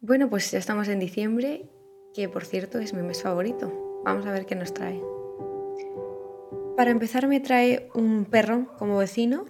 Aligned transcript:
Bueno, 0.00 0.30
pues 0.30 0.52
ya 0.52 0.60
estamos 0.60 0.86
en 0.86 1.00
diciembre, 1.00 1.68
que 2.14 2.28
por 2.28 2.44
cierto 2.44 2.78
es 2.78 2.94
mi 2.94 3.02
mes 3.02 3.20
favorito. 3.20 4.00
Vamos 4.04 4.26
a 4.26 4.30
ver 4.30 4.46
qué 4.46 4.54
nos 4.54 4.72
trae. 4.72 5.02
Para 6.76 6.92
empezar 6.92 7.26
me 7.26 7.40
trae 7.40 7.90
un 7.94 8.24
perro 8.24 8.72
como 8.78 8.98
vecino 8.98 9.46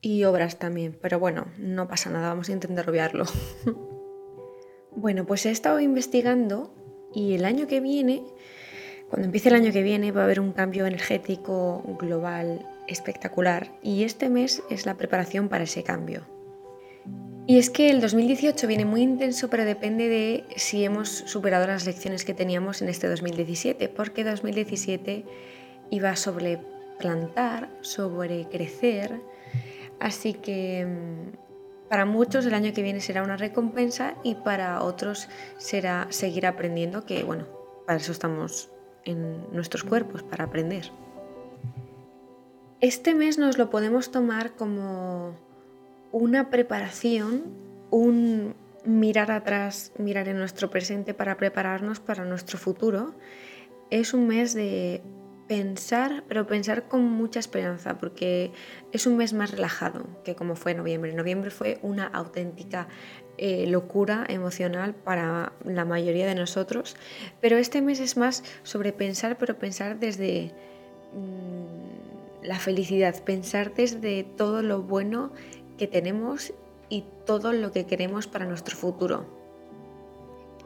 y 0.00 0.24
obras 0.24 0.58
también, 0.58 0.98
pero 1.02 1.18
bueno, 1.18 1.48
no 1.58 1.88
pasa 1.88 2.08
nada, 2.08 2.28
vamos 2.28 2.48
a 2.48 2.52
intentar 2.52 2.88
obviarlo. 2.88 3.26
bueno, 4.96 5.26
pues 5.26 5.44
he 5.44 5.50
estado 5.50 5.78
investigando 5.78 6.74
y 7.12 7.34
el 7.34 7.44
año 7.44 7.66
que 7.66 7.80
viene, 7.80 8.24
cuando 9.10 9.26
empiece 9.26 9.50
el 9.50 9.56
año 9.56 9.72
que 9.72 9.82
viene, 9.82 10.10
va 10.10 10.22
a 10.22 10.24
haber 10.24 10.40
un 10.40 10.52
cambio 10.52 10.86
energético 10.86 11.82
global 12.00 12.66
espectacular 12.88 13.78
y 13.82 14.04
este 14.04 14.30
mes 14.30 14.62
es 14.70 14.86
la 14.86 14.96
preparación 14.96 15.50
para 15.50 15.64
ese 15.64 15.82
cambio. 15.82 16.31
Y 17.46 17.58
es 17.58 17.70
que 17.70 17.90
el 17.90 18.00
2018 18.00 18.66
viene 18.68 18.84
muy 18.84 19.02
intenso, 19.02 19.50
pero 19.50 19.64
depende 19.64 20.08
de 20.08 20.44
si 20.56 20.84
hemos 20.84 21.08
superado 21.08 21.66
las 21.66 21.84
lecciones 21.84 22.24
que 22.24 22.34
teníamos 22.34 22.82
en 22.82 22.88
este 22.88 23.08
2017, 23.08 23.88
porque 23.88 24.22
2017 24.22 25.24
iba 25.90 26.14
sobre 26.14 26.60
plantar, 26.98 27.68
sobre 27.80 28.48
crecer, 28.48 29.20
así 29.98 30.34
que 30.34 30.86
mm, 30.86 31.88
para 31.88 32.04
muchos 32.04 32.46
el 32.46 32.54
año 32.54 32.72
que 32.72 32.82
viene 32.82 33.00
será 33.00 33.24
una 33.24 33.36
recompensa 33.36 34.14
y 34.22 34.36
para 34.36 34.80
otros 34.82 35.28
será 35.58 36.06
seguir 36.10 36.46
aprendiendo, 36.46 37.04
que 37.04 37.24
bueno, 37.24 37.46
para 37.86 37.98
eso 37.98 38.12
estamos 38.12 38.70
en 39.04 39.52
nuestros 39.52 39.82
cuerpos, 39.82 40.22
para 40.22 40.44
aprender. 40.44 40.92
Este 42.80 43.14
mes 43.14 43.36
nos 43.36 43.58
lo 43.58 43.68
podemos 43.68 44.12
tomar 44.12 44.52
como 44.52 45.34
una 46.12 46.50
preparación, 46.50 47.44
un 47.90 48.54
mirar 48.84 49.30
atrás, 49.30 49.92
mirar 49.98 50.28
en 50.28 50.38
nuestro 50.38 50.70
presente 50.70 51.14
para 51.14 51.36
prepararnos 51.36 52.00
para 52.00 52.24
nuestro 52.24 52.58
futuro. 52.58 53.14
Es 53.90 54.14
un 54.14 54.28
mes 54.28 54.54
de 54.54 55.02
pensar, 55.48 56.24
pero 56.28 56.46
pensar 56.46 56.88
con 56.88 57.04
mucha 57.04 57.40
esperanza, 57.40 57.98
porque 57.98 58.52
es 58.92 59.06
un 59.06 59.16
mes 59.16 59.32
más 59.32 59.50
relajado 59.50 60.06
que 60.24 60.34
como 60.34 60.56
fue 60.56 60.74
noviembre. 60.74 61.12
Noviembre 61.12 61.50
fue 61.50 61.78
una 61.82 62.06
auténtica 62.06 62.88
eh, 63.38 63.66
locura 63.66 64.24
emocional 64.28 64.94
para 64.94 65.52
la 65.64 65.84
mayoría 65.84 66.26
de 66.26 66.34
nosotros, 66.34 66.96
pero 67.40 67.56
este 67.56 67.82
mes 67.82 68.00
es 68.00 68.16
más 68.16 68.44
sobre 68.62 68.92
pensar, 68.92 69.36
pero 69.38 69.58
pensar 69.58 69.98
desde 69.98 70.52
mm, 71.12 72.44
la 72.46 72.58
felicidad, 72.58 73.22
pensar 73.22 73.74
desde 73.74 74.24
todo 74.24 74.62
lo 74.62 74.82
bueno 74.82 75.32
que 75.78 75.86
tenemos 75.86 76.52
y 76.88 77.04
todo 77.26 77.52
lo 77.52 77.72
que 77.72 77.86
queremos 77.86 78.26
para 78.26 78.46
nuestro 78.46 78.76
futuro. 78.76 79.26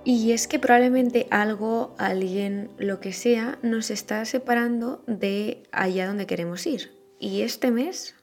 Y 0.05 0.31
es 0.31 0.47
que 0.47 0.61
probablemente 0.61 1.27
algo, 1.31 1.95
alguien, 1.99 2.71
lo 2.79 3.01
que 3.01 3.13
sea, 3.13 3.59
nos 3.63 3.91
está 3.91 4.25
separando 4.25 5.03
de 5.09 5.65
allá 5.73 6.07
donde 6.07 6.27
queremos 6.27 6.65
ir. 6.67 6.93
Y 7.19 7.43
este 7.43 7.73
mes 7.73 8.15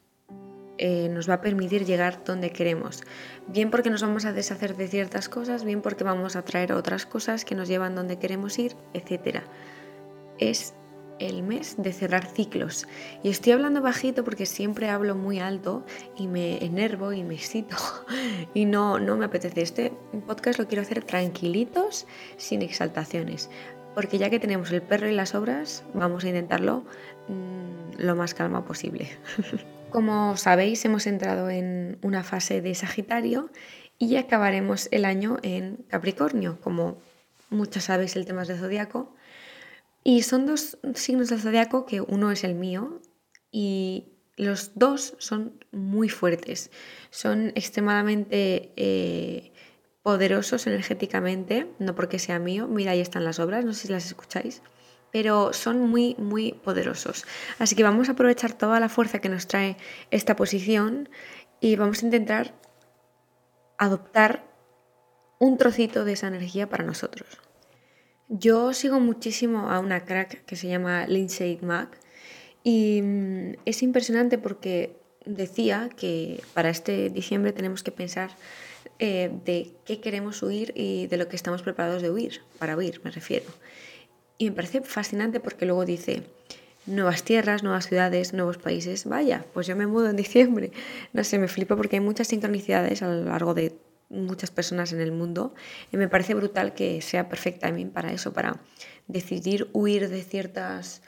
eh, 0.78 1.10
nos 1.10 1.30
va 1.30 1.36
a 1.36 1.42
permitir 1.42 1.86
llegar 1.86 2.24
donde 2.24 2.52
queremos. 2.52 3.04
Bien 3.48 3.70
porque 3.70 3.90
nos 3.90 4.02
vamos 4.02 4.26
a 4.26 4.34
deshacer 4.34 4.76
de 4.76 4.88
ciertas 4.88 5.30
cosas, 5.30 5.66
bien 5.66 5.82
porque 5.82 6.04
vamos 6.04 6.36
a 6.36 6.44
traer 6.44 6.74
otras 6.74 7.06
cosas 7.06 7.46
que 7.46 7.54
nos 7.56 7.68
llevan 7.68 7.96
donde 7.96 8.18
queremos 8.18 8.58
ir, 8.60 8.76
etc. 8.94 9.42
Es 10.40 10.74
el 11.28 11.44
mes 11.44 11.76
de 11.78 11.94
cerrar 11.94 12.26
ciclos. 12.26 12.88
Y 13.24 13.30
estoy 13.30 13.54
hablando 13.54 13.82
bajito 13.82 14.24
porque 14.24 14.46
siempre 14.46 14.90
hablo 14.90 15.16
muy 15.16 15.40
alto 15.40 15.86
y 16.18 16.28
me 16.28 16.64
enervo 16.64 17.14
y 17.14 17.24
me 17.24 17.36
excito 17.36 17.76
y 18.54 18.66
no, 18.66 19.00
no 19.00 19.18
me 19.18 19.26
apetece. 19.26 19.62
Este 19.62 19.94
podcast 20.28 20.60
lo 20.60 20.68
quiero 20.68 20.82
hacer 20.82 21.04
tranquilitos, 21.04 22.08
sin 22.38 22.62
exaltaciones. 22.62 23.50
Porque 23.96 24.18
ya 24.18 24.30
que 24.30 24.40
tenemos 24.40 24.72
el 24.72 24.82
perro 24.82 25.08
y 25.08 25.14
las 25.14 25.36
obras, 25.36 25.84
vamos 25.94 26.24
a 26.24 26.30
intentarlo 26.30 26.84
mm, 27.28 28.02
lo 28.02 28.16
más 28.16 28.34
calma 28.34 28.66
posible. 28.66 29.08
Como 29.92 30.36
sabéis, 30.38 30.84
hemos 30.86 31.06
entrado 31.06 31.50
en 31.50 32.00
una 32.02 32.24
fase 32.24 32.62
de 32.62 32.74
Sagitario 32.74 33.52
y 34.00 34.16
acabaremos 34.16 34.90
el 34.92 35.06
año 35.06 35.38
en 35.44 35.78
Capricornio. 35.88 36.60
Como 36.62 36.98
muchas 37.52 37.84
sabéis, 37.86 38.16
el 38.16 38.26
tema 38.26 38.42
es 38.42 38.48
de 38.48 38.58
zodiaco 38.58 39.14
y 40.04 40.24
son 40.24 40.46
dos 40.46 40.78
signos 40.96 41.30
del 41.30 41.40
zodiaco 41.40 41.86
que 41.86 42.02
uno 42.02 42.32
es 42.32 42.44
el 42.44 42.56
mío 42.56 43.02
y 43.52 44.14
los 44.36 44.72
dos 44.76 45.16
son 45.20 45.64
muy 45.72 46.10
fuertes, 46.10 46.72
son 47.10 47.52
extremadamente 47.56 48.74
eh, 48.76 49.54
poderosos 50.02 50.68
energéticamente, 50.68 51.68
no 51.80 51.96
porque 51.96 52.20
sea 52.20 52.40
mío, 52.40 52.68
mira 52.68 52.92
ahí 52.92 53.00
están 53.00 53.24
las 53.24 53.40
obras, 53.40 53.64
no 53.64 53.74
sé 53.74 53.88
si 53.88 53.94
las 53.94 54.06
escucháis, 54.06 54.62
pero 55.12 55.54
son 55.54 55.80
muy, 55.80 56.16
muy 56.18 56.54
poderosos. 56.54 57.26
Así 57.60 57.76
que 57.76 57.84
vamos 57.84 58.10
a 58.10 58.14
aprovechar 58.14 58.54
toda 58.54 58.80
la 58.80 58.90
fuerza 58.90 59.20
que 59.20 59.30
nos 59.30 59.48
trae 59.48 59.78
esta 60.10 60.36
posición 60.36 61.10
y 61.62 61.76
vamos 61.76 62.02
a 62.02 62.06
intentar 62.06 62.56
adoptar 63.78 64.44
un 65.40 65.58
trocito 65.58 66.04
de 66.06 66.14
esa 66.14 66.28
energía 66.28 66.68
para 66.68 66.84
nosotros. 66.84 67.43
Yo 68.36 68.74
sigo 68.74 69.00
muchísimo 69.00 69.70
a 69.70 69.78
una 69.78 70.06
crack 70.06 70.44
que 70.46 70.56
se 70.56 70.68
llama 70.68 71.06
Lindsay 71.06 71.60
Mack 71.62 72.00
y 72.64 73.00
mm, 73.04 73.58
es 73.66 73.84
impresionante 73.84 74.40
porque 74.40 74.98
decía 75.24 75.92
que 75.96 76.42
para 76.56 76.72
este 76.72 77.12
diciembre 77.12 77.54
tenemos 77.54 77.84
que 77.84 77.92
pensar 77.92 78.32
eh, 78.98 79.32
de 79.46 79.74
qué 79.86 80.00
queremos 80.00 80.42
huir 80.42 80.74
y 80.76 81.06
de 81.06 81.18
lo 81.18 81.28
que 81.28 81.36
estamos 81.36 81.62
preparados 81.62 82.02
de 82.02 82.10
huir, 82.10 82.42
para 82.58 82.76
huir 82.76 83.02
me 83.04 83.12
refiero. 83.12 83.46
Y 84.40 84.50
me 84.50 84.56
parece 84.56 84.82
fascinante 84.82 85.40
porque 85.40 85.68
luego 85.68 85.86
dice, 85.86 86.24
nuevas 86.88 87.22
tierras, 87.22 87.62
nuevas 87.62 87.86
ciudades, 87.86 88.34
nuevos 88.34 88.58
países, 88.58 89.06
vaya, 89.06 89.46
pues 89.54 89.68
yo 89.68 89.76
me 89.76 89.86
mudo 89.86 90.10
en 90.10 90.16
diciembre. 90.16 90.72
No 91.14 91.24
sé, 91.24 91.38
me 91.38 91.48
flipo 91.48 91.78
porque 91.78 91.98
hay 91.98 92.02
muchas 92.02 92.30
sincronicidades 92.30 93.04
a 93.04 93.10
lo 93.10 93.26
largo 93.26 93.54
de 93.54 93.76
muchas 94.14 94.52
personas 94.52 94.94
en 94.94 95.02
el 95.02 95.12
mundo 95.12 95.54
y 95.92 95.98
me 95.98 96.08
parece 96.08 96.34
brutal 96.34 96.74
que 96.74 97.02
sea 97.02 97.30
perfect 97.30 97.62
timing 97.62 97.92
para 97.92 98.12
eso, 98.14 98.34
para 98.34 98.62
decidir 99.08 99.70
huir 99.74 100.10
de 100.10 100.24
ciertas 100.24 101.02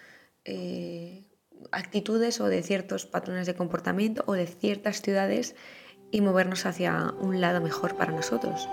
eh, 0.43 1.23
actitudes 1.71 2.41
o 2.41 2.47
de 2.47 2.63
ciertos 2.63 3.05
patrones 3.05 3.47
de 3.47 3.55
comportamiento 3.55 4.23
o 4.27 4.33
de 4.33 4.47
ciertas 4.47 5.01
ciudades 5.01 5.55
y 6.11 6.21
movernos 6.21 6.65
hacia 6.65 7.13
un 7.19 7.41
lado 7.41 7.61
mejor 7.61 7.95
para 7.95 8.11
nosotros. 8.11 8.67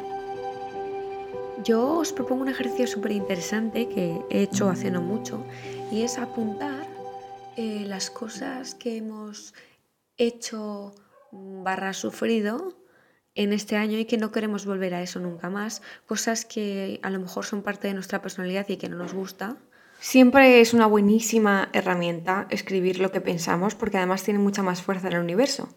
Yo 1.64 1.98
os 1.98 2.12
propongo 2.12 2.42
un 2.42 2.48
ejercicio 2.48 2.86
súper 2.86 3.12
interesante 3.12 3.88
que 3.88 4.20
he 4.30 4.42
hecho 4.42 4.68
hace 4.68 4.90
no 4.90 5.00
mucho 5.00 5.44
y 5.92 6.02
es 6.02 6.18
apuntar 6.18 6.86
eh, 7.56 7.84
las 7.86 8.10
cosas 8.10 8.74
que 8.74 8.96
hemos 8.96 9.54
hecho 10.16 10.94
barra 11.30 11.92
sufrido 11.92 12.81
en 13.34 13.52
este 13.52 13.76
año 13.76 13.98
y 13.98 14.04
que 14.04 14.18
no 14.18 14.30
queremos 14.32 14.66
volver 14.66 14.94
a 14.94 15.02
eso 15.02 15.20
nunca 15.20 15.50
más, 15.50 15.82
cosas 16.06 16.44
que 16.44 17.00
a 17.02 17.10
lo 17.10 17.18
mejor 17.18 17.44
son 17.44 17.62
parte 17.62 17.88
de 17.88 17.94
nuestra 17.94 18.20
personalidad 18.20 18.68
y 18.68 18.76
que 18.76 18.88
no 18.88 18.96
nos 18.96 19.14
gusta. 19.14 19.56
Siempre 20.00 20.60
es 20.60 20.74
una 20.74 20.86
buenísima 20.86 21.68
herramienta 21.72 22.46
escribir 22.50 22.98
lo 22.98 23.12
que 23.12 23.20
pensamos 23.20 23.74
porque 23.74 23.98
además 23.98 24.24
tiene 24.24 24.40
mucha 24.40 24.62
más 24.62 24.82
fuerza 24.82 25.06
en 25.06 25.14
el 25.14 25.20
universo. 25.20 25.68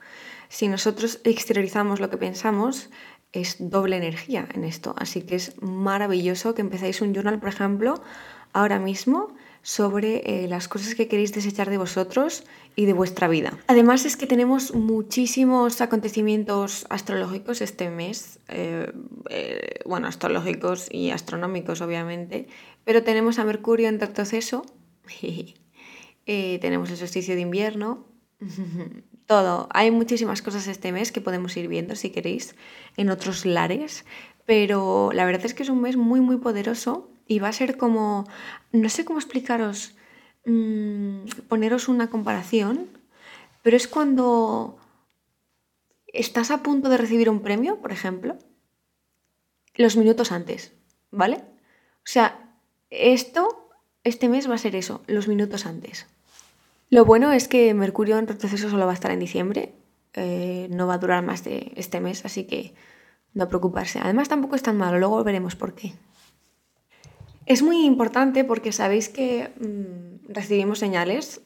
Si 0.49 0.67
nosotros 0.67 1.21
exteriorizamos 1.23 1.99
lo 1.99 2.09
que 2.09 2.17
pensamos, 2.17 2.89
es 3.31 3.57
doble 3.59 3.97
energía 3.97 4.47
en 4.53 4.63
esto. 4.63 4.95
Así 4.97 5.21
que 5.21 5.35
es 5.35 5.61
maravilloso 5.61 6.55
que 6.55 6.61
empezáis 6.61 7.01
un 7.01 7.13
journal, 7.13 7.39
por 7.39 7.49
ejemplo, 7.49 8.01
ahora 8.51 8.79
mismo 8.79 9.35
sobre 9.65 10.21
eh, 10.25 10.47
las 10.47 10.67
cosas 10.67 10.93
que 10.93 11.07
queréis 11.07 11.33
desechar 11.33 11.71
de 11.71 11.79
vosotros 11.79 12.43
y 12.75 12.85
de 12.85 12.93
vuestra 12.93 13.27
vida. 13.27 13.57
Además 13.65 14.05
es 14.05 14.15
que 14.15 14.27
tenemos 14.27 14.75
muchísimos 14.75 15.81
acontecimientos 15.81 16.85
astrológicos 16.91 17.61
este 17.61 17.89
mes, 17.89 18.37
eh, 18.47 18.93
eh, 19.31 19.79
bueno, 19.83 20.05
astrológicos 20.05 20.87
y 20.91 21.09
astronómicos 21.09 21.81
obviamente, 21.81 22.47
pero 22.83 23.01
tenemos 23.01 23.39
a 23.39 23.43
Mercurio 23.43 23.89
en 23.89 23.97
proceso, 23.97 24.67
tenemos 26.25 26.91
el 26.91 26.97
solsticio 26.97 27.33
de 27.33 27.41
invierno, 27.41 28.05
todo. 29.25 29.67
Hay 29.71 29.89
muchísimas 29.89 30.43
cosas 30.43 30.67
este 30.67 30.91
mes 30.91 31.11
que 31.11 31.21
podemos 31.21 31.57
ir 31.57 31.67
viendo 31.67 31.95
si 31.95 32.11
queréis 32.11 32.55
en 32.97 33.09
otros 33.09 33.47
lares, 33.47 34.05
pero 34.45 35.09
la 35.11 35.25
verdad 35.25 35.47
es 35.47 35.55
que 35.55 35.63
es 35.63 35.69
un 35.69 35.81
mes 35.81 35.97
muy 35.97 36.21
muy 36.21 36.37
poderoso 36.37 37.09
y 37.27 37.39
va 37.39 37.49
a 37.49 37.53
ser 37.53 37.77
como, 37.77 38.27
no 38.71 38.89
sé 38.89 39.05
cómo 39.05 39.19
explicaros, 39.19 39.95
mm, 40.45 41.25
poneros 41.47 41.87
una 41.87 42.09
comparación, 42.09 42.87
pero 43.63 43.77
es 43.77 43.87
cuando 43.87 44.77
estás 46.07 46.51
a 46.51 46.63
punto 46.63 46.89
de 46.89 46.97
recibir 46.97 47.29
un 47.29 47.41
premio, 47.41 47.81
por 47.81 47.91
ejemplo, 47.91 48.37
los 49.75 49.97
minutos 49.97 50.31
antes, 50.31 50.73
¿vale? 51.11 51.37
O 51.37 52.07
sea, 52.07 52.55
esto, 52.89 53.69
este 54.03 54.29
mes 54.29 54.49
va 54.49 54.55
a 54.55 54.59
ser 54.59 54.75
eso, 54.75 55.01
los 55.07 55.27
minutos 55.27 55.65
antes. 55.65 56.05
Lo 56.89 57.03
bueno 57.03 57.31
es 57.31 57.47
que 57.47 57.73
Mercurio 57.73 58.17
en 58.19 58.27
retroceso 58.27 58.69
solo 58.69 58.85
va 58.85 58.91
a 58.91 58.95
estar 58.95 59.11
en 59.11 59.19
diciembre, 59.19 59.73
eh, 60.13 60.67
no 60.69 60.87
va 60.87 60.93
a 60.93 60.99
durar 60.99 61.23
más 61.23 61.43
de 61.43 61.73
este 61.75 61.99
mes, 61.99 62.23
así 62.23 62.45
que 62.45 62.73
no 63.33 63.49
preocuparse. 63.49 63.99
Además 63.99 64.29
tampoco 64.29 64.55
es 64.55 64.63
tan 64.63 64.77
malo, 64.77 64.99
luego 64.99 65.23
veremos 65.23 65.55
por 65.55 65.73
qué. 65.73 65.93
Es 67.45 67.61
muy 67.61 67.85
importante 67.85 68.43
porque 68.43 68.71
sabéis 68.71 69.09
que 69.09 69.51
mm, 69.59 70.33
recibimos 70.33 70.79
señales. 70.79 71.41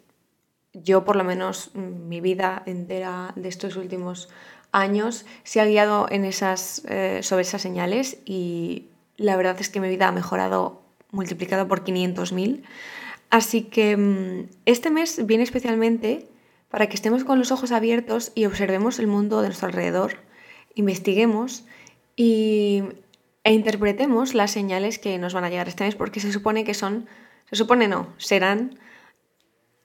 Yo 0.73 1.03
por 1.03 1.15
lo 1.15 1.23
menos 1.23 1.71
mm, 1.73 2.07
mi 2.07 2.21
vida 2.21 2.63
entera 2.65 3.33
de 3.35 3.49
estos 3.49 3.75
últimos 3.75 4.29
años 4.71 5.25
se 5.43 5.59
ha 5.59 5.65
guiado 5.65 6.07
en 6.09 6.25
esas, 6.25 6.83
eh, 6.87 7.19
sobre 7.23 7.41
esas 7.41 7.61
señales 7.61 8.19
y 8.25 8.87
la 9.17 9.35
verdad 9.35 9.57
es 9.59 9.69
que 9.69 9.79
mi 9.79 9.89
vida 9.89 10.07
ha 10.07 10.11
mejorado 10.11 10.81
multiplicado 11.11 11.67
por 11.67 11.83
500.000. 11.83 12.61
Así 13.29 13.63
que 13.63 13.97
mm, 13.97 14.49
este 14.65 14.91
mes 14.91 15.25
viene 15.25 15.43
especialmente 15.43 16.27
para 16.69 16.87
que 16.87 16.95
estemos 16.95 17.23
con 17.23 17.39
los 17.39 17.51
ojos 17.51 17.71
abiertos 17.71 18.31
y 18.35 18.45
observemos 18.45 18.99
el 18.99 19.07
mundo 19.07 19.41
de 19.41 19.47
nuestro 19.47 19.67
alrededor, 19.67 20.17
investiguemos 20.75 21.65
y 22.15 22.83
e 23.49 23.53
interpretemos 23.53 24.35
las 24.35 24.51
señales 24.51 24.99
que 24.99 25.17
nos 25.17 25.33
van 25.33 25.43
a 25.43 25.49
llegar 25.49 25.67
este 25.67 25.83
mes 25.83 25.95
porque 25.95 26.19
se 26.19 26.31
supone 26.31 26.63
que 26.63 26.75
son, 26.75 27.07
se 27.49 27.55
supone 27.55 27.87
no, 27.87 28.13
serán 28.17 28.77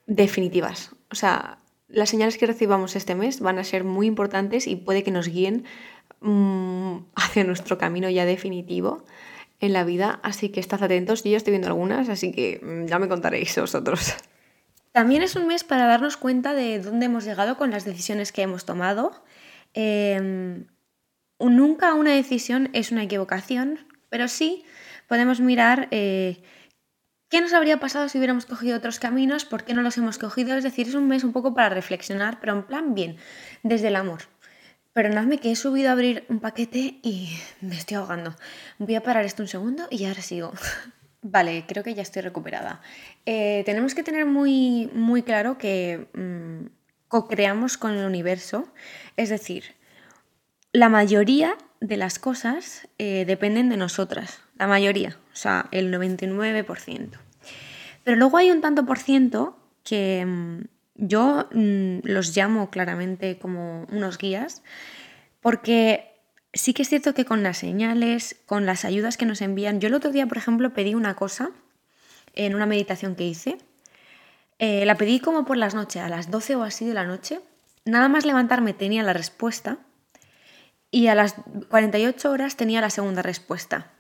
definitivas. 0.07 0.95
O 1.11 1.15
sea, 1.15 1.57
las 1.89 2.11
señales 2.11 2.37
que 2.37 2.45
recibamos 2.45 2.95
este 2.95 3.15
mes 3.15 3.41
van 3.41 3.59
a 3.59 3.65
ser 3.65 3.83
muy 3.83 4.07
importantes 4.07 4.67
y 4.67 4.77
puede 4.77 5.03
que 5.03 5.11
nos 5.11 5.29
guíen 5.29 5.65
mmm, 6.21 7.07
hacia 7.15 7.43
nuestro 7.45 7.79
camino 7.79 8.11
ya 8.11 8.27
definitivo 8.27 9.07
en 9.61 9.73
la 9.73 9.83
vida, 9.85 10.21
así 10.23 10.51
que 10.51 10.61
estad 10.61 10.83
atentos. 10.83 11.25
Yo 11.25 11.31
ya 11.31 11.39
estoy 11.39 11.53
viendo 11.53 11.69
algunas, 11.69 12.11
así 12.11 12.33
que 12.33 12.61
mm, 12.63 12.85
ya 12.85 12.99
me 12.99 13.09
contaréis 13.09 13.57
vosotros. 13.57 14.13
También 14.93 15.23
es 15.23 15.37
un 15.37 15.47
mes 15.47 15.65
para 15.65 15.87
darnos 15.87 16.19
cuenta 16.19 16.53
de 16.53 16.81
dónde 16.81 17.07
hemos 17.07 17.25
llegado 17.25 17.57
con 17.57 17.71
las 17.71 17.87
decisiones 17.87 18.31
que 18.31 18.43
hemos 18.43 18.67
tomado. 18.67 19.25
Eh, 19.73 20.67
nunca 21.39 21.95
una 21.95 22.13
decisión 22.13 22.71
es 22.73 22.93
una 22.93 23.05
equivocación, 23.05 23.81
pero 24.09 24.29
sí 24.29 24.65
podemos 25.09 25.41
mirar 25.41 25.89
eh, 25.91 26.43
qué 27.29 27.41
nos 27.41 27.53
habría 27.53 27.81
pasado 27.81 28.09
si 28.09 28.19
hubiéramos 28.19 28.47
cogido 28.47 28.77
otros 28.77 28.99
caminos, 28.99 29.45
por 29.45 29.65
qué 29.65 29.75
no 29.75 29.83
los 29.83 29.99
hemos 29.99 30.19
cogido. 30.19 30.57
Es 30.57 30.65
decir, 30.65 30.89
es 30.89 30.95
un 30.95 31.09
mes 31.09 31.25
un 31.25 31.33
poco 31.33 31.55
para 31.55 31.69
reflexionar, 31.69 32.41
pero 32.41 32.53
en 32.53 32.63
plan 32.63 32.95
bien, 32.95 33.17
desde 33.63 33.89
el 33.89 33.97
amor. 33.97 34.23
Perdonadme 34.93 35.39
que 35.39 35.51
he 35.51 35.57
subido 35.57 35.89
a 35.89 35.93
abrir 35.93 36.25
un 36.29 36.39
paquete 36.39 37.01
y 37.03 37.37
me 37.61 37.77
estoy 37.77 37.97
ahogando. 37.97 38.37
Voy 38.79 38.95
a 38.95 39.03
parar 39.03 39.25
esto 39.25 39.43
un 39.43 39.49
segundo 39.49 39.89
y 39.91 40.05
ahora 40.05 40.23
sigo. 40.23 40.53
Vale, 41.23 41.65
creo 41.67 41.83
que 41.83 41.95
ya 41.95 42.03
estoy 42.03 42.23
recuperada. 42.23 42.81
Eh, 43.27 43.63
tenemos 43.67 43.95
que 43.95 44.03
tener 44.03 44.27
muy, 44.27 44.91
muy 44.93 45.23
claro 45.23 45.59
que 45.59 46.07
mm, 46.15 46.67
co-creamos 47.09 47.79
con 47.79 47.93
el 47.93 48.05
universo, 48.05 48.73
es 49.17 49.31
decir, 49.31 49.65
la 50.75 50.89
mayoría 50.89 51.57
de 51.81 51.97
las 51.97 52.19
cosas 52.19 52.89
eh, 52.99 53.25
dependen 53.27 53.69
de 53.69 53.77
nosotras, 53.77 54.41
la 54.59 54.67
mayoría, 54.67 55.17
o 55.33 55.37
sea, 55.37 55.69
el 55.71 55.95
99%. 55.95 57.11
Pero 58.03 58.17
luego 58.17 58.37
hay 58.37 58.51
un 58.51 58.61
tanto 58.61 58.85
por 58.85 58.99
ciento 58.99 59.57
que 59.85 60.27
mm, 60.27 60.65
yo 60.97 61.49
mm, 61.53 61.99
los 62.03 62.37
llamo 62.37 62.71
claramente 62.71 63.39
como 63.39 63.87
unos 63.93 64.19
guías, 64.19 64.65
porque 65.41 66.11
sí 66.53 66.75
que 66.75 66.83
es 66.83 66.89
cierto 66.89 67.15
que 67.15 67.25
con 67.25 67.45
las 67.45 67.59
señales, 67.59 68.37
con 68.45 68.67
las 68.67 68.85
ayudas 68.85 69.17
que 69.17 69.27
nos 69.27 69.43
envían, 69.43 69.81
yo 69.81 69.87
el 69.87 69.95
otro 69.95 70.11
día, 70.11 70.27
por 70.27 70.39
ejemplo, 70.39 70.75
pedí 70.75 70.97
una 70.97 71.15
cosa 71.15 71.51
en 72.35 72.53
una 72.57 72.67
meditación 72.67 73.15
que 73.15 73.25
hice, 73.25 73.59
eh, 74.59 74.85
la 74.87 74.97
pedí 74.97 75.21
como 75.21 75.45
por 75.45 75.57
las 75.57 75.77
noches, 75.77 76.03
a 76.03 76.09
las 76.09 76.33
12 76.33 76.57
o 76.57 76.65
así 76.65 76.85
de 76.85 76.95
la 76.95 77.05
noche, 77.05 77.41
nada 77.85 78.09
más 78.09 78.25
levantarme 78.27 78.75
tenía 78.75 79.05
la 79.05 79.13
respuesta 79.13 79.79
y 80.95 81.09
a 81.09 81.17
las 81.17 81.35
48 81.71 82.31
horas 82.31 82.57
tenía 82.57 82.81
la 82.81 82.89
segunda 82.89 83.21
respuesta. 83.21 83.91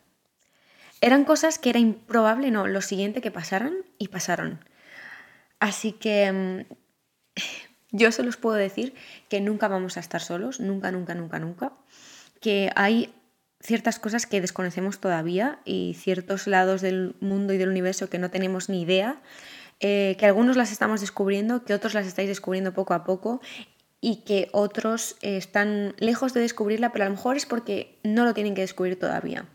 Eran 1.00 1.24
cosas 1.24 1.58
que 1.58 1.70
era 1.70 1.80
improbable, 1.80 2.52
no, 2.52 2.68
lo 2.68 2.80
siguiente 2.82 3.20
que 3.20 3.32
pasaran 3.32 3.74
y 3.98 4.08
pasaron. 4.08 4.60
Así 5.58 5.90
que 5.90 6.30
mm, 6.30 6.74
yo 7.90 8.12
se 8.12 8.22
los 8.22 8.36
puedo 8.36 8.54
decir 8.54 8.94
que 9.28 9.40
nunca 9.40 9.66
vamos 9.66 9.96
a 9.96 10.00
estar 10.00 10.20
solos, 10.20 10.60
nunca, 10.60 10.92
nunca, 10.92 11.16
nunca, 11.16 11.40
nunca. 11.40 11.72
Que 12.40 12.70
hay 12.76 13.12
ciertas 13.60 13.98
cosas 13.98 14.26
que 14.26 14.40
desconocemos 14.40 15.00
todavía 15.00 15.58
y 15.64 15.96
ciertos 15.98 16.46
lados 16.46 16.80
del 16.80 17.16
mundo 17.18 17.54
y 17.54 17.58
del 17.58 17.70
universo 17.70 18.08
que 18.08 18.20
no 18.20 18.30
tenemos 18.30 18.68
ni 18.68 18.82
idea, 18.82 19.20
eh, 19.80 20.14
que 20.16 20.26
algunos 20.26 20.56
las 20.56 20.70
estamos 20.70 21.00
descubriendo, 21.00 21.64
que 21.64 21.74
otros 21.74 21.92
las 21.92 22.06
estáis 22.06 22.28
descubriendo 22.28 22.72
poco 22.72 22.94
a 22.94 23.02
poco 23.02 23.40
y 24.04 24.16
que 24.16 24.50
otros 24.52 25.16
están 25.22 25.94
lejos 25.96 26.34
de 26.34 26.42
descubrirla, 26.42 26.92
pero 26.92 27.06
a 27.06 27.08
lo 27.08 27.14
mejor 27.14 27.38
es 27.38 27.46
porque 27.46 27.98
no 28.02 28.26
lo 28.26 28.34
tienen 28.34 28.54
que 28.54 28.60
descubrir 28.60 28.98
todavía. 28.98 29.46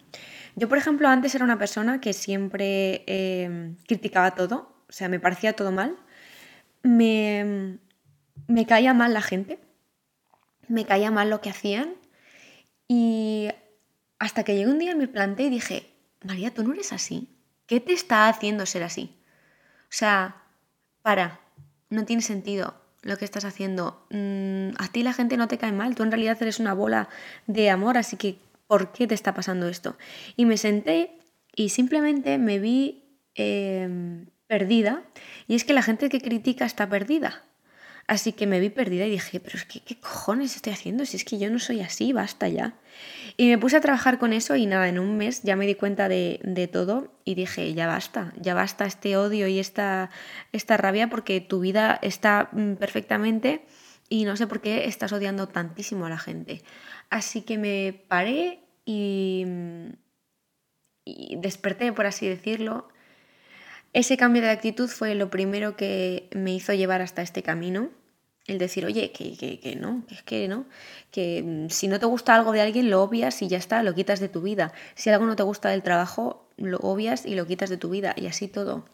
Yo, 0.55 0.67
por 0.67 0.79
ejemplo, 0.79 1.07
antes 1.07 1.35
era 1.35 1.45
una 1.45 1.59
persona 1.59 2.01
que 2.01 2.13
siempre 2.13 3.03
em, 3.05 3.75
criticaba 3.87 4.31
todo, 4.31 4.73
o 4.89 4.91
sea, 4.91 5.07
me 5.07 5.19
parecía 5.19 5.55
todo 5.55 5.71
mal, 5.71 5.95
me, 6.81 7.77
me 8.47 8.65
caía 8.65 8.95
mal 8.95 9.13
la 9.13 9.21
gente, 9.21 9.59
me 10.67 10.83
caía 10.83 11.11
mal 11.11 11.29
lo 11.29 11.41
que 11.41 11.51
hacían 11.51 11.93
y 12.87 13.49
hasta 14.17 14.43
que 14.43 14.55
llegó 14.55 14.71
un 14.71 14.79
día 14.79 14.95
me 14.95 15.07
planté 15.07 15.43
y 15.43 15.49
dije, 15.51 15.93
María, 16.23 16.51
tú 16.51 16.63
no 16.63 16.73
eres 16.73 16.91
así. 16.91 17.29
¿Qué 17.67 17.79
te 17.81 17.93
está 17.93 18.27
haciendo 18.27 18.65
ser 18.65 18.81
así? 18.81 19.15
O 19.83 19.91
sea, 19.91 20.41
para, 21.03 21.39
no 21.91 22.03
tiene 22.05 22.23
sentido 22.23 22.88
lo 23.01 23.17
que 23.17 23.25
estás 23.25 23.45
haciendo. 23.45 24.05
Mm, 24.09 24.69
a 24.77 24.87
ti 24.91 25.03
la 25.03 25.13
gente 25.13 25.37
no 25.37 25.47
te 25.47 25.57
cae 25.57 25.71
mal, 25.71 25.95
tú 25.95 26.03
en 26.03 26.11
realidad 26.11 26.37
eres 26.41 26.59
una 26.59 26.73
bola 26.73 27.09
de 27.47 27.69
amor, 27.69 27.97
así 27.97 28.17
que 28.17 28.39
¿por 28.67 28.91
qué 28.91 29.07
te 29.07 29.15
está 29.15 29.33
pasando 29.33 29.67
esto? 29.67 29.97
Y 30.35 30.45
me 30.45 30.57
senté 30.57 31.11
y 31.55 31.69
simplemente 31.69 32.37
me 32.37 32.59
vi 32.59 33.03
em, 33.35 34.27
perdida 34.47 35.03
y 35.47 35.55
es 35.55 35.63
que 35.63 35.73
la 35.73 35.81
gente 35.81 36.09
que 36.09 36.21
critica 36.21 36.65
está 36.65 36.89
perdida. 36.89 37.43
Así 38.09 38.33
que 38.33 38.47
me 38.47 38.59
vi 38.59 38.71
perdida 38.71 39.05
y 39.05 39.11
dije, 39.11 39.39
pero 39.39 39.55
es 39.55 39.65
que, 39.65 39.81
¿qué 39.81 39.99
cojones 39.99 40.55
estoy 40.55 40.73
haciendo? 40.73 41.05
Si 41.05 41.15
es 41.15 41.23
que 41.23 41.37
yo 41.37 41.51
no 41.51 41.59
soy 41.59 41.81
así, 41.81 42.11
basta 42.11 42.47
ya. 42.47 42.73
Y 43.37 43.49
me 43.49 43.59
puse 43.59 43.77
a 43.77 43.81
trabajar 43.81 44.17
con 44.17 44.33
eso 44.33 44.55
y 44.55 44.65
nada, 44.65 44.89
en 44.89 44.97
un 44.97 45.15
mes 45.15 45.43
ya 45.43 45.55
me 45.55 45.67
di 45.67 45.75
cuenta 45.75 46.09
de, 46.09 46.69
todo 46.73 47.13
y 47.23 47.35
dije, 47.35 47.71
ya 47.75 47.85
basta, 47.85 48.33
ya 48.41 48.55
basta 48.55 48.87
este 48.87 49.15
odio 49.15 49.47
y 49.47 49.59
esta, 49.59 50.09
esta 50.53 50.75
rabia 50.75 51.07
porque 51.07 51.39
tu 51.39 51.59
vida 51.59 51.99
está 52.01 52.49
mm, 52.51 52.77
perfectamente 52.77 53.67
y 54.09 54.25
no 54.25 54.35
sé 54.37 54.47
por 54.47 54.59
qué 54.59 54.85
estás 54.85 55.13
odiando 55.13 55.47
tantísimo 55.47 56.07
a 56.07 56.09
la 56.09 56.17
gente. 56.17 56.63
Así 57.11 57.43
que 57.43 57.59
me 57.59 57.93
paré 58.07 58.63
y, 58.85 59.45
y 61.05 61.35
desperté, 61.35 61.93
por 61.93 62.07
así 62.07 62.27
decirlo. 62.27 62.89
Ese 63.93 64.17
cambio 64.17 64.41
de 64.41 64.49
actitud 64.49 64.87
fue 64.87 65.15
lo 65.15 65.29
primero 65.29 65.75
que 65.75 66.29
me 66.33 66.53
hizo 66.53 66.73
llevar 66.73 67.01
hasta 67.01 67.21
este 67.21 67.43
camino 67.43 67.89
el 68.49 68.57
decir, 68.57 68.85
oye, 68.85 69.11
que, 69.11 69.59
que, 69.61 69.75
no, 69.75 70.03
que 70.07 70.15
es 70.15 70.23
que 70.23 70.47
no, 70.47 70.65
que 71.11 71.43
mm, 71.43 71.69
si 71.69 71.87
no 71.87 71.99
te 71.99 72.05
gusta 72.05 72.33
algo 72.33 72.51
de 72.51 72.61
alguien, 72.61 72.89
lo 72.89 73.01
obvias 73.03 73.41
y 73.41 73.47
ya 73.47 73.57
está, 73.57 73.83
lo 73.83 73.93
quitas 73.93 74.19
de 74.19 74.27
tu 74.27 74.41
vida. 74.41 74.73
Si 74.95 75.09
algo 75.09 75.25
no 75.25 75.35
te 75.35 75.43
gusta 75.43 75.69
del 75.69 75.83
trabajo, 75.83 76.47
lo 76.57 76.77
obvias 76.77 77.25
y 77.25 77.35
lo 77.35 77.45
quitas 77.45 77.69
de 77.69 77.77
tu 77.77 77.89
vida, 77.89 78.15
y 78.17 78.25
así 78.25 78.47
todo. 78.47 78.85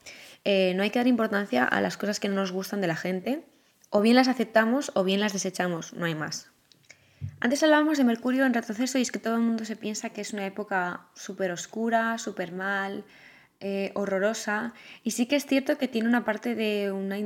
Eh, 0.44 0.74
no 0.76 0.84
hay 0.84 0.90
que 0.90 1.00
dar 1.00 1.08
importancia 1.08 1.64
a 1.64 1.82
las 1.82 1.98
cosas 1.98 2.20
que 2.20 2.28
no 2.28 2.36
nos 2.36 2.52
gustan 2.52 2.82
de 2.82 2.88
la 2.88 2.96
gente, 2.96 3.44
o 3.90 4.02
bien 4.02 4.16
las 4.16 4.28
aceptamos 4.28 4.92
o 4.94 5.04
bien 5.04 5.20
las 5.20 5.34
desechamos, 5.34 5.94
no 5.94 6.06
hay 6.06 6.16
más. 6.16 6.50
Antes 7.40 7.64
hablábamos 7.64 7.98
de 7.98 8.04
Mercurio 8.04 8.46
en 8.46 8.54
retroceso 8.54 8.98
y 8.98 9.02
es 9.02 9.12
que 9.12 9.20
todo 9.20 9.36
el 9.36 9.42
mundo 9.42 9.66
se 9.66 9.76
piensa 9.76 10.10
que 10.10 10.22
es 10.22 10.34
una 10.34 10.46
época 10.46 11.08
súper 11.16 11.52
oscura, 11.52 12.18
súper 12.18 12.52
mal, 12.52 13.06
eh, 13.60 13.92
horrorosa, 13.96 14.74
y 15.04 15.12
sí 15.12 15.26
que 15.28 15.36
es 15.36 15.46
cierto 15.46 15.78
que 15.78 15.88
tiene 15.88 16.08
una 16.08 16.26
parte 16.26 16.56
de 16.56 16.92
una 16.92 17.18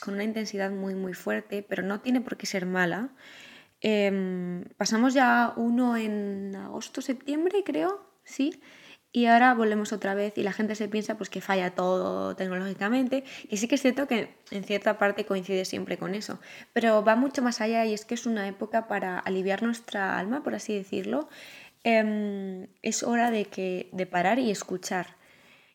con 0.00 0.14
una 0.14 0.24
intensidad 0.24 0.70
muy 0.70 0.94
muy 0.94 1.14
fuerte, 1.14 1.64
pero 1.68 1.82
no 1.82 2.00
tiene 2.00 2.20
por 2.20 2.36
qué 2.36 2.46
ser 2.46 2.66
mala. 2.66 3.10
Em, 3.80 4.64
pasamos 4.76 5.14
ya 5.14 5.52
uno 5.56 5.96
en 5.96 6.54
agosto, 6.56 7.00
septiembre, 7.00 7.62
creo, 7.64 8.00
sí, 8.24 8.60
y 9.10 9.26
ahora 9.26 9.54
volvemos 9.54 9.92
otra 9.92 10.14
vez 10.14 10.36
y 10.36 10.42
la 10.42 10.52
gente 10.52 10.74
se 10.74 10.88
piensa 10.88 11.16
pues 11.16 11.30
que 11.30 11.40
falla 11.40 11.70
todo 11.74 12.36
tecnológicamente. 12.36 13.24
Y 13.48 13.56
sí 13.56 13.66
que 13.66 13.76
es 13.76 13.82
cierto 13.82 14.06
que 14.06 14.34
en 14.50 14.64
cierta 14.64 14.98
parte 14.98 15.24
coincide 15.24 15.64
siempre 15.64 15.96
con 15.96 16.14
eso, 16.14 16.40
pero 16.72 17.02
va 17.02 17.16
mucho 17.16 17.42
más 17.42 17.60
allá 17.60 17.84
y 17.86 17.94
es 17.94 18.04
que 18.04 18.14
es 18.14 18.26
una 18.26 18.46
época 18.48 18.86
para 18.86 19.18
aliviar 19.18 19.62
nuestra 19.62 20.18
alma, 20.18 20.42
por 20.42 20.54
así 20.54 20.74
decirlo. 20.74 21.28
Em, 21.84 22.68
es 22.82 23.02
hora 23.02 23.30
de, 23.30 23.46
que, 23.46 23.88
de 23.92 24.06
parar 24.06 24.38
y 24.38 24.50
escuchar 24.50 25.17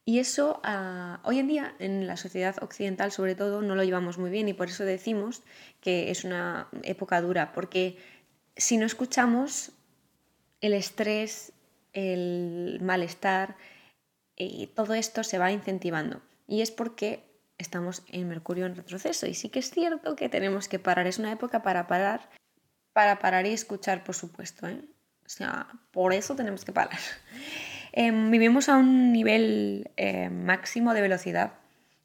y 0.06 0.20
eso 0.20 0.60
ah, 0.64 1.20
hoy 1.24 1.40
en 1.40 1.48
día 1.48 1.76
en 1.80 2.08
la 2.08 2.18
sociedad 2.18 2.56
occidental 2.62 3.12
sobre 3.12 3.36
todo 3.36 3.62
no 3.62 3.76
lo 3.76 3.84
llevamos 3.84 4.18
muy 4.18 4.30
bien 4.30 4.50
y 4.50 4.54
por 4.54 4.68
eso 4.68 4.84
decimos 4.84 5.44
que 5.82 6.12
es 6.12 6.24
una 6.24 6.68
época 6.84 7.22
dura, 7.22 7.54
porque 7.54 7.98
si 8.56 8.78
no 8.78 8.86
escuchamos 8.86 9.72
el 10.62 10.74
estrés, 10.74 11.54
el 11.94 12.80
malestar, 12.82 13.56
y 14.36 14.68
todo 14.68 14.94
esto 14.94 15.24
se 15.24 15.38
va 15.38 15.52
incentivando. 15.52 16.22
Y 16.48 16.62
es 16.62 16.72
porque 16.72 17.24
estamos 17.58 18.04
en 18.08 18.28
Mercurio 18.28 18.66
en 18.66 18.76
retroceso. 18.76 19.28
Y 19.28 19.34
sí 19.34 19.50
que 19.50 19.60
es 19.60 19.70
cierto 19.70 20.16
que 20.16 20.30
tenemos 20.30 20.68
que 20.68 20.80
parar. 20.80 21.08
Es 21.08 21.20
una 21.20 21.32
época 21.32 21.62
para 21.62 21.88
parar, 21.88 22.30
para 22.94 23.20
parar 23.20 23.46
y 23.46 23.52
escuchar, 23.52 24.04
por 24.04 24.16
supuesto. 24.16 24.68
¿eh? 24.68 24.82
O 25.26 25.30
sea, 25.30 25.68
por 25.92 26.14
eso 26.14 26.36
tenemos 26.36 26.66
que 26.66 26.72
parar. 26.72 27.00
Em, 27.96 28.32
vivimos 28.32 28.70
a 28.70 28.78
un 28.78 29.14
nivel 29.14 29.92
eh, 29.98 30.30
máximo 30.30 30.96
de 30.96 31.02
velocidad 31.02 31.54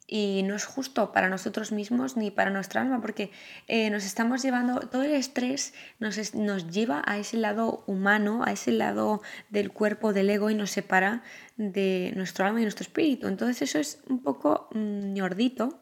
y 0.05 0.43
no 0.43 0.55
es 0.55 0.65
justo 0.65 1.11
para 1.11 1.29
nosotros 1.29 1.71
mismos 1.71 2.15
ni 2.15 2.29
para 2.29 2.51
nuestra 2.51 2.81
alma 2.81 3.01
porque 3.01 3.31
eh, 3.67 3.89
nos 3.89 4.05
estamos 4.05 4.43
llevando, 4.43 4.81
todo 4.81 5.01
el 5.01 5.13
estrés 5.13 5.73
nos, 5.99 6.35
nos, 6.35 6.69
lleva 6.69 7.01
a 7.05 7.17
ese 7.17 7.37
lado 7.37 7.83
humano, 7.87 8.43
a 8.43 8.51
ese 8.51 8.71
lado 8.71 9.23
del 9.49 9.71
cuerpo, 9.71 10.13
del 10.13 10.29
ego 10.29 10.51
y 10.51 10.55
nos 10.55 10.69
separa 10.69 11.23
de 11.57 12.13
nuestro 12.15 12.45
alma 12.45 12.59
y 12.59 12.63
nuestro 12.63 12.83
espíritu. 12.83 13.27
Entonces 13.27 13.63
eso 13.63 13.79
es 13.79 13.99
un 14.07 14.21
poco 14.21 14.69
mm, 14.73 15.13
ñordito 15.13 15.79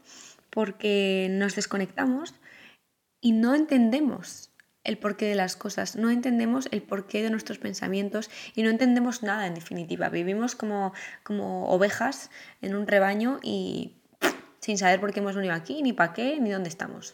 porque 0.49 1.27
nos 1.31 1.55
desconectamos 1.55 2.33
y 3.19 3.33
no 3.33 3.55
entendemos 3.55 4.51
el 4.87 4.97
porqué 4.97 5.25
de 5.25 5.35
las 5.35 5.55
cosas, 5.55 5.95
no 5.95 6.09
entendemos 6.09 6.67
el 6.71 6.81
porqué 6.81 7.21
de 7.21 7.29
nuestros 7.29 7.59
pensamientos 7.59 8.31
y 8.55 8.63
no 8.63 8.69
entendemos 8.69 9.21
nada 9.21 9.45
en 9.45 9.53
definitiva. 9.53 10.09
Vivimos 10.09 10.55
como, 10.55 10.93
como 11.23 11.69
ovejas 11.69 12.31
en 12.61 12.75
un 12.75 12.87
rebaño 12.87 13.39
y 13.43 13.93
sin 14.59 14.77
saber 14.77 14.99
por 14.99 15.13
qué 15.13 15.19
hemos 15.19 15.35
venido 15.35 15.53
aquí, 15.53 15.83
ni 15.83 15.93
para 15.93 16.13
qué, 16.13 16.39
ni 16.39 16.49
dónde 16.49 16.69
estamos. 16.69 17.13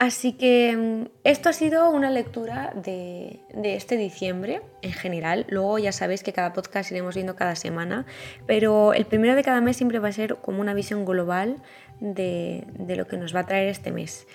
Así 0.00 0.32
que 0.32 0.74
mm, 0.74 1.10
esto 1.24 1.50
ha 1.50 1.52
sido 1.52 1.90
una 1.90 2.08
lectura 2.08 2.72
de, 2.74 3.40
este 3.62 3.98
diciembre 3.98 4.62
en 4.80 4.94
general. 4.94 5.44
Luego 5.50 5.78
ya 5.78 5.92
sabéis 5.92 6.22
que 6.22 6.32
cada 6.32 6.54
podcast 6.54 6.90
iremos 6.90 7.14
viendo 7.14 7.36
cada 7.36 7.54
semana, 7.54 8.06
pero 8.46 8.94
el 8.94 9.04
primero 9.04 9.34
de 9.34 9.42
cada 9.42 9.60
mes 9.60 9.76
siempre 9.76 9.98
va 9.98 10.08
a 10.08 10.12
ser 10.12 10.36
como 10.36 10.62
una 10.62 10.72
visión 10.72 11.04
global 11.04 11.56
de, 12.00 12.64
lo 12.96 13.06
que 13.06 13.18
nos 13.18 13.36
va 13.36 13.40
a 13.40 13.46
traer 13.46 13.68
este 13.68 13.92
mes. 13.92 14.26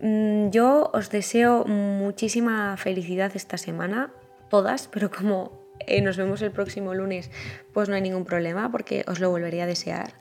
Mm, 0.00 0.50
yo 0.50 0.88
os 0.94 1.10
deseo 1.10 1.64
muchísima 1.64 2.76
felicidad 2.76 3.32
esta 3.34 3.58
semana, 3.58 4.12
todas, 4.48 4.86
pero 4.86 5.10
como 5.10 5.50
eh, 5.80 6.00
nos 6.00 6.16
vemos 6.16 6.42
el 6.42 6.52
próximo 6.52 6.94
lunes, 6.94 7.28
pues 7.72 7.88
no 7.88 7.96
hay 7.96 8.02
ningún 8.02 8.24
problema 8.24 8.70
porque 8.70 9.04
os 9.08 9.18
lo 9.18 9.30
volvería 9.30 9.64
a 9.64 9.66
desear. 9.66 10.12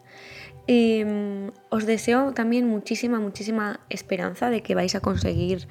Em, 0.67 1.51
os 1.69 1.85
deseo 1.85 2.33
también 2.33 2.67
muchísima, 2.67 3.19
muchísima 3.19 3.79
esperanza 3.89 4.49
de 4.49 4.61
que 4.61 4.75
vais 4.75 4.95
a 4.95 4.99
conseguir 4.99 5.67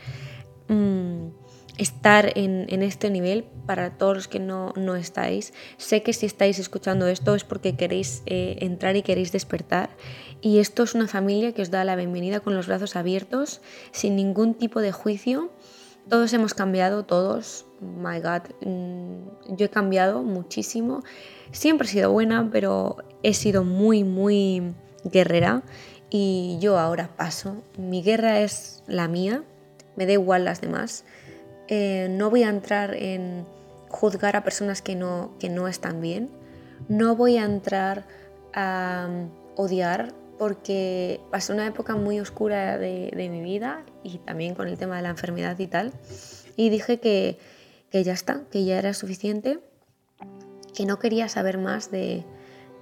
mm, 0.69 1.29
estar 1.77 2.33
en, 2.35 2.83
este 2.83 3.11
nivel 3.11 3.45
para 3.67 3.99
todos 3.99 4.17
los 4.17 4.29
que 4.29 4.41
no, 4.41 4.73
no, 4.75 4.97
estáis. 4.97 5.53
Sé 5.77 6.03
que 6.03 6.15
si 6.15 6.25
estáis 6.25 6.59
escuchando 6.59 7.09
esto 7.09 7.35
es 7.35 7.45
porque 7.45 7.77
queréis 7.77 8.23
eh, 8.25 8.57
entrar 8.61 8.97
y 8.97 9.03
queréis 9.03 9.33
despertar. 9.33 9.91
Y 10.41 10.59
esto 10.59 10.83
es 10.83 10.95
una 10.95 11.09
familia 11.09 11.53
que 11.53 11.61
os 11.61 11.71
da 11.71 11.85
la 11.85 11.97
bienvenida 11.97 12.41
con 12.41 12.55
los 12.55 12.67
brazos 12.67 12.97
abiertos, 12.97 13.61
sin 13.93 14.17
ningún 14.17 14.55
tipo 14.55 14.81
de 14.81 14.93
juicio. 14.93 15.51
Todos 16.09 16.33
hemos 16.33 16.55
cambiado, 16.55 17.05
todos. 17.05 17.67
My 17.81 18.21
God, 18.21 18.49
mm, 18.65 19.57
yo 19.57 19.67
he 19.67 19.71
cambiado 19.71 20.23
muchísimo. 20.23 21.03
Siempre 21.53 21.87
he 21.87 21.91
sido 21.91 22.13
buena, 22.13 22.49
pero 22.51 22.97
he 23.23 23.35
sido 23.35 23.63
muy, 23.63 24.05
muy 24.05 24.75
guerrera 25.11 25.63
y 26.11 26.59
yo 26.61 26.79
ahora 26.79 27.11
paso. 27.17 27.63
Mi 27.79 28.03
guerra 28.03 28.41
es 28.41 28.83
la 28.87 29.09
mía, 29.09 29.43
me 29.97 30.07
da 30.07 30.13
igual 30.13 30.45
las 30.45 30.61
demás. 30.61 31.05
Eh, 31.69 32.09
no 32.11 32.31
voy 32.31 32.43
a 32.43 32.49
entrar 32.49 32.95
en 32.95 33.45
juzgar 33.89 34.37
a 34.37 34.45
personas 34.45 34.83
que 34.83 34.95
no, 34.95 35.33
que 35.39 35.49
no 35.49 35.69
están 35.69 36.01
bien. 36.01 36.31
No 36.89 37.17
voy 37.17 37.39
a 37.39 37.45
entrar 37.45 38.05
a 38.55 39.09
um, 39.09 39.31
odiar 39.57 40.13
porque 40.39 41.21
pasé 41.31 41.53
una 41.53 41.67
época 41.67 41.97
muy 41.97 42.21
oscura 42.21 42.79
de, 42.79 43.11
mi 43.31 43.41
vida 43.41 43.85
y 44.03 44.19
también 44.19 44.55
con 44.55 44.69
el 44.69 44.77
tema 44.77 44.97
de 44.97 45.03
la 45.03 45.09
enfermedad 45.09 45.59
y 45.59 45.67
tal. 45.67 45.93
Y 46.57 46.69
dije 46.69 47.01
que, 47.01 47.39
que 47.91 48.05
ya 48.05 48.13
está, 48.13 48.43
que 48.51 48.65
ya 48.65 48.79
era 48.79 48.93
suficiente, 48.93 49.61
que 50.75 50.85
no 50.85 50.99
quería 50.99 51.29
saber 51.29 51.57
más 51.57 51.91
de, 51.91 52.25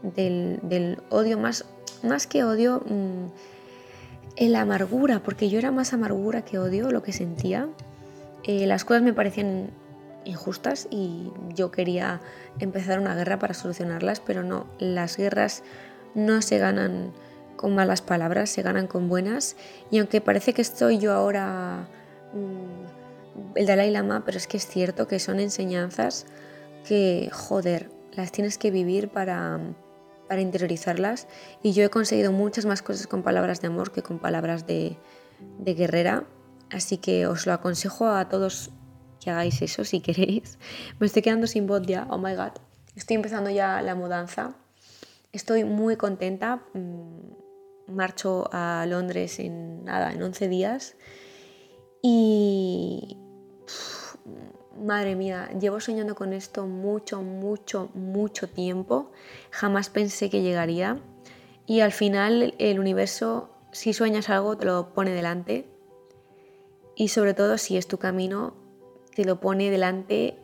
del, 0.03 0.59
del 0.65 0.99
odio, 1.11 1.39
más 1.39 1.65
más 2.05 2.27
que 2.27 2.45
odio, 2.45 2.83
mm, 2.87 3.27
la 4.49 4.61
amargura, 4.61 5.21
porque 5.21 5.49
yo 5.49 5.59
era 5.59 5.71
más 5.71 5.93
amargura 5.93 6.43
que 6.43 6.59
odio 6.59 6.91
lo 6.91 7.03
que 7.03 7.13
sentía. 7.13 7.69
Eh, 8.45 8.67
las 8.67 8.85
cosas 8.85 9.03
me 9.03 9.13
parecían 9.13 9.71
injustas 10.25 10.89
y 10.91 11.31
yo 11.55 11.71
quería 11.71 12.21
empezar 12.59 12.99
una 12.99 13.15
guerra 13.15 13.39
para 13.39 13.55
solucionarlas, 13.55 14.21
pero 14.21 14.43
no, 14.43 14.67
las 14.79 15.17
guerras 15.17 15.63
no 16.15 16.43
se 16.43 16.59
ganan 16.59 17.13
con 17.57 17.75
malas 17.75 18.03
palabras, 18.03 18.51
se 18.51 18.63
ganan 18.63 18.87
con 18.87 19.09
buenas. 19.09 19.57
Y 19.91 19.99
aunque 19.99 20.21
parece 20.21 20.53
que 20.53 20.63
estoy 20.63 20.99
yo 20.99 21.13
ahora 21.13 21.89
mm, 22.33 23.57
el 23.57 23.67
Dalai 23.67 23.91
Lama, 23.91 24.23
pero 24.25 24.37
es 24.37 24.47
que 24.47 24.57
es 24.57 24.67
cierto 24.67 25.07
que 25.07 25.19
son 25.19 25.41
enseñanzas 25.41 26.27
que, 26.87 27.31
joder, 27.33 27.91
las 28.13 28.33
tienes 28.33 28.59
que 28.59 28.71
vivir 28.71 29.09
para, 29.09 29.59
para 30.29 30.41
interiorizarlas 30.41 31.29
y 31.63 31.73
yo 31.73 31.85
he 31.85 31.91
conseguido 31.91 32.33
muchas 32.33 32.67
más 32.67 32.83
cosas 32.83 33.07
con 33.07 33.23
palabras 33.23 33.61
de 33.61 33.69
amor 33.69 33.93
que 33.93 34.03
con 34.03 34.19
palabras 34.19 34.67
de, 34.67 34.97
guerrera, 35.59 36.25
así 36.71 36.99
que 36.99 37.27
os 37.27 37.47
lo 37.47 37.53
aconsejo 37.53 38.09
a 38.09 38.29
todos 38.29 38.71
que 39.21 39.31
hagáis 39.31 39.63
eso 39.63 39.85
si 39.85 40.01
queréis. 40.01 40.59
Me 40.99 41.07
estoy 41.07 41.23
quedando 41.23 41.47
sin 41.47 41.67
voz 41.67 41.83
ya, 41.87 42.07
oh 42.11 42.19
my 42.19 42.35
god. 42.35 42.53
Estoy 42.97 43.17
empezando 43.17 43.51
ya 43.51 43.83
la 43.83 43.95
mudanza. 43.95 44.55
Estoy 45.33 45.65
muy 45.65 45.97
contenta. 45.97 46.63
Mm, 46.75 47.95
marcho 47.95 48.49
a 48.53 48.87
Londres 48.87 49.39
en 49.41 49.85
nada, 49.85 50.13
en 50.13 50.23
11 50.23 50.49
días. 50.49 50.97
Y 52.03 53.19
madre 54.83 55.17
mía, 55.17 55.49
llevo 55.61 55.81
soñando 55.81 56.15
con 56.15 56.33
esto 56.33 56.67
mucho, 56.67 57.23
mucho, 57.23 57.91
mucho 57.95 58.49
tiempo. 58.49 59.11
Jamás 59.51 59.89
pensé 59.91 60.31
que 60.31 60.43
llegaría. 60.43 60.99
Y 61.67 61.81
al 61.81 61.93
final 61.93 62.55
el 62.59 62.79
universo, 62.79 63.51
si 63.73 63.93
sueñas 63.93 64.29
algo, 64.29 64.57
te 64.57 64.67
lo 64.67 64.93
pone 64.93 65.13
delante. 65.13 65.69
Y 66.97 67.09
sobre 67.09 67.35
todo 67.35 67.59
si 67.59 67.77
es 67.77 67.87
tu 67.87 67.99
camino, 67.99 68.55
te 69.15 69.25
lo 69.25 69.41
pone 69.41 69.71
delante 69.71 70.39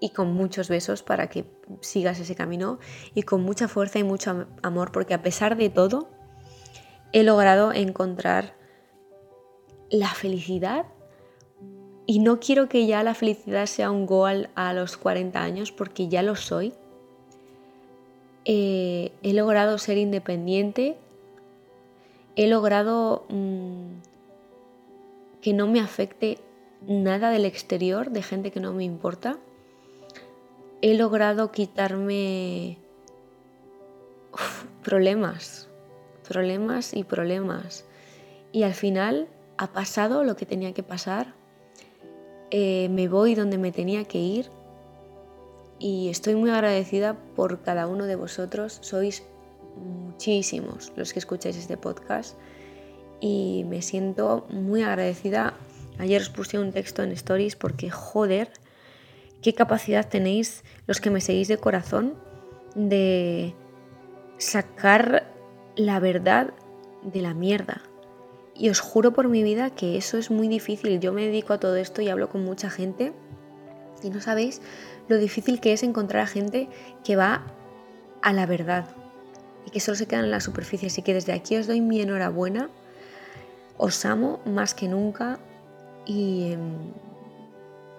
y 0.00 0.10
con 0.10 0.34
muchos 0.34 0.68
besos 0.68 1.02
para 1.02 1.28
que 1.28 1.44
sigas 1.80 2.18
ese 2.20 2.34
camino 2.34 2.78
y 3.14 3.22
con 3.22 3.42
mucha 3.42 3.68
fuerza 3.68 3.98
y 3.98 4.04
mucho 4.04 4.46
amor, 4.62 4.92
porque 4.92 5.14
a 5.14 5.22
pesar 5.22 5.56
de 5.56 5.70
todo, 5.70 6.08
he 7.12 7.22
logrado 7.22 7.72
encontrar 7.72 8.54
la 9.90 10.08
felicidad 10.08 10.86
y 12.06 12.20
no 12.20 12.38
quiero 12.38 12.68
que 12.68 12.86
ya 12.86 13.02
la 13.02 13.14
felicidad 13.14 13.66
sea 13.66 13.90
un 13.90 14.06
goal 14.06 14.48
a 14.54 14.72
los 14.72 14.96
40 14.96 15.42
años 15.42 15.72
porque 15.72 16.08
ya 16.08 16.22
lo 16.22 16.36
soy. 16.36 16.72
Eh, 18.44 19.10
he 19.24 19.32
logrado 19.32 19.76
ser 19.78 19.98
independiente. 19.98 20.96
He 22.36 22.46
logrado 22.46 23.26
mm, 23.28 23.98
que 25.40 25.52
no 25.52 25.66
me 25.66 25.80
afecte 25.80 26.38
nada 26.86 27.30
del 27.30 27.44
exterior, 27.44 28.10
de 28.10 28.22
gente 28.22 28.52
que 28.52 28.60
no 28.60 28.72
me 28.72 28.84
importa. 28.84 29.38
He 30.82 30.94
logrado 30.94 31.50
quitarme 31.50 32.78
problemas, 34.84 35.68
problemas 36.28 36.94
y 36.94 37.02
problemas. 37.02 37.84
Y 38.52 38.62
al 38.62 38.74
final 38.74 39.26
ha 39.56 39.72
pasado 39.72 40.22
lo 40.22 40.36
que 40.36 40.46
tenía 40.46 40.72
que 40.72 40.84
pasar 40.84 41.34
eh, 42.50 42.88
me 42.90 43.08
voy 43.08 43.34
donde 43.34 43.58
me 43.58 43.72
tenía 43.72 44.04
que 44.04 44.18
ir 44.18 44.50
y 45.78 46.08
estoy 46.08 46.34
muy 46.34 46.50
agradecida 46.50 47.16
por 47.34 47.62
cada 47.62 47.86
uno 47.86 48.06
de 48.06 48.16
vosotros. 48.16 48.78
Sois 48.82 49.22
muchísimos 49.76 50.92
los 50.96 51.12
que 51.12 51.18
escucháis 51.18 51.56
este 51.56 51.76
podcast 51.76 52.36
y 53.20 53.64
me 53.68 53.82
siento 53.82 54.46
muy 54.50 54.82
agradecida. 54.82 55.54
Ayer 55.98 56.20
os 56.20 56.28
puse 56.28 56.58
un 56.58 56.72
texto 56.72 57.02
en 57.02 57.12
stories 57.12 57.56
porque 57.56 57.90
joder, 57.90 58.50
qué 59.42 59.54
capacidad 59.54 60.08
tenéis 60.08 60.64
los 60.86 61.00
que 61.00 61.10
me 61.10 61.20
seguís 61.20 61.48
de 61.48 61.58
corazón 61.58 62.14
de 62.74 63.54
sacar 64.38 65.32
la 65.76 66.00
verdad 66.00 66.52
de 67.02 67.22
la 67.22 67.34
mierda. 67.34 67.82
Y 68.58 68.70
os 68.70 68.80
juro 68.80 69.12
por 69.12 69.28
mi 69.28 69.42
vida 69.42 69.70
que 69.70 69.96
eso 69.96 70.18
es 70.18 70.30
muy 70.30 70.48
difícil. 70.48 70.98
Yo 71.00 71.12
me 71.12 71.26
dedico 71.26 71.52
a 71.52 71.60
todo 71.60 71.76
esto 71.76 72.00
y 72.02 72.08
hablo 72.08 72.28
con 72.28 72.44
mucha 72.44 72.70
gente 72.70 73.12
y 74.02 74.10
no 74.10 74.20
sabéis 74.20 74.60
lo 75.08 75.18
difícil 75.18 75.60
que 75.60 75.72
es 75.72 75.82
encontrar 75.82 76.22
a 76.22 76.26
gente 76.26 76.68
que 77.04 77.16
va 77.16 77.44
a 78.22 78.32
la 78.32 78.46
verdad 78.46 78.86
y 79.66 79.70
que 79.70 79.80
solo 79.80 79.96
se 79.96 80.06
queda 80.06 80.20
en 80.20 80.30
la 80.30 80.40
superficie. 80.40 80.88
Así 80.88 81.02
que 81.02 81.14
desde 81.14 81.32
aquí 81.32 81.56
os 81.56 81.66
doy 81.66 81.80
mi 81.80 82.00
enhorabuena. 82.00 82.70
Os 83.78 84.04
amo 84.04 84.40
más 84.46 84.74
que 84.74 84.88
nunca 84.88 85.38
y 86.06 86.52
em, 86.52 86.92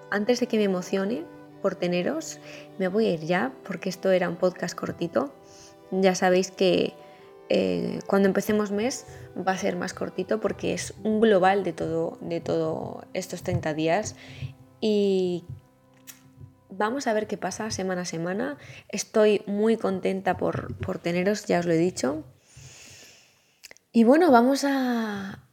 antes 0.10 0.40
de 0.40 0.48
que 0.48 0.58
me 0.58 0.64
emocione 0.64 1.24
por 1.62 1.76
teneros, 1.76 2.40
me 2.80 2.88
voy 2.88 3.08
a 3.08 3.14
ir 3.14 3.22
ya 3.22 3.52
porque 3.64 3.90
esto 3.90 4.12
era 4.12 4.30
un 4.30 4.38
podcast 4.38 4.76
cortito. 4.76 5.34
Ya 5.92 6.16
sabéis 6.16 6.52
que 6.52 6.94
eh, 7.50 8.00
cuando 8.08 8.28
empecemos 8.28 8.72
mes 8.72 9.06
va 9.36 9.54
a 9.54 9.58
ser 9.58 9.76
más 9.76 9.94
cortito 9.94 10.40
porque 10.40 10.74
es 10.74 10.94
un 11.04 11.22
global 11.22 11.64
de 11.64 11.74
todo, 11.74 12.18
de 12.22 12.42
todo 12.42 13.06
estos 13.14 13.44
30 13.44 13.74
días 13.74 14.16
y 14.82 15.46
vamos 16.70 17.08
a 17.08 17.14
ver 17.14 17.28
qué 17.28 17.38
pasa 17.38 17.72
semana 17.72 18.02
a 18.02 18.06
semana. 18.06 18.58
Estoy 18.90 19.42
muy 19.48 19.78
contenta 19.78 20.38
por, 20.38 20.76
por 20.78 21.00
teneros, 21.00 21.46
ya 21.46 21.60
os 21.60 21.66
lo 21.66 21.74
he 21.74 21.78
dicho. 21.78 22.24
Y 23.92 24.04
bueno, 24.04 24.32
vamos 24.32 24.64
a, 24.64 25.48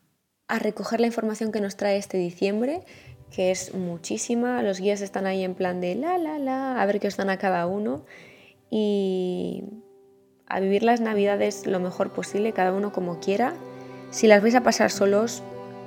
a 0.48 0.58
recoger 0.58 1.00
la 1.00 1.06
información 1.06 1.52
que 1.52 1.60
nos 1.60 1.76
trae 1.76 1.96
este 1.96 2.18
diciembre, 2.18 2.82
que 3.30 3.50
es 3.50 3.74
muchísima. 3.74 4.62
Los 4.62 4.80
guías 4.80 5.00
están 5.00 5.26
ahí 5.26 5.44
en 5.44 5.54
plan 5.54 5.80
de 5.80 5.94
la, 5.94 6.18
la, 6.18 6.38
la, 6.38 6.80
a 6.80 6.86
ver 6.86 7.00
qué 7.00 7.08
os 7.08 7.16
dan 7.16 7.30
a 7.30 7.38
cada 7.38 7.66
uno. 7.66 8.04
Y 8.70 9.64
a 10.48 10.60
vivir 10.60 10.82
las 10.82 11.00
navidades 11.00 11.66
lo 11.66 11.80
mejor 11.80 12.10
posible, 12.10 12.52
cada 12.52 12.72
uno 12.72 12.92
como 12.92 13.20
quiera. 13.20 13.54
Si 14.10 14.26
las 14.26 14.42
vais 14.42 14.54
a 14.54 14.62
pasar 14.62 14.90
solos, 14.90 15.42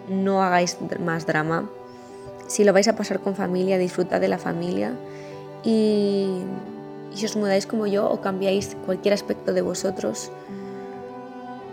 no 0.10 0.42
hagáis 0.42 0.78
más 1.00 1.26
drama. 1.26 1.70
Si 2.48 2.64
lo 2.64 2.74
vais 2.74 2.88
a 2.88 2.96
pasar 2.96 3.20
con 3.20 3.36
familia, 3.36 3.78
disfrutad 3.78 4.20
de 4.22 4.28
la 4.28 4.38
familia. 4.38 4.94
Y, 5.64 6.42
si 7.14 7.26
os 7.26 7.36
mudáis 7.36 7.66
como 7.66 7.88
yo 7.88 8.10
o 8.10 8.22
cambiáis 8.22 8.76
cualquier 8.86 9.14
aspecto 9.14 9.54
de 9.54 9.62
vosotros, 9.62 10.32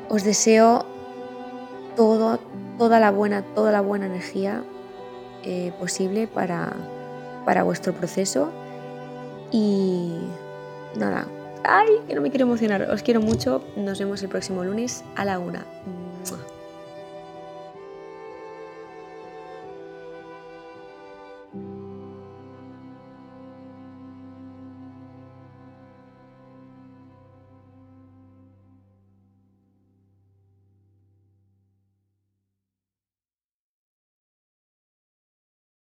os 0.08 0.24
deseo 0.24 0.86
toda 1.96 3.00
la 3.00 3.10
buena, 3.10 3.42
toda 3.54 3.72
la 3.72 3.80
buena 3.80 4.06
energía 4.06 4.62
eh, 5.42 5.72
posible 5.78 6.26
para, 6.26 6.72
para 7.44 7.62
vuestro 7.62 7.92
proceso. 7.92 8.50
Y 9.50 10.12
nada, 10.96 11.26
ay, 11.64 11.88
que 12.06 12.14
no 12.14 12.20
me 12.20 12.30
quiero 12.30 12.46
emocionar. 12.46 12.82
Os 12.90 13.02
quiero 13.02 13.20
mucho. 13.20 13.64
Nos 13.76 13.98
vemos 13.98 14.22
el 14.22 14.28
próximo 14.28 14.64
lunes 14.64 15.04
a 15.16 15.24
la 15.24 15.38
una. 15.38 15.64